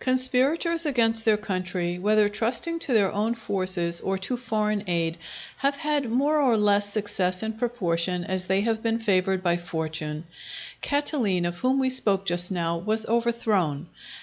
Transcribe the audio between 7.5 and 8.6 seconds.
proportion as they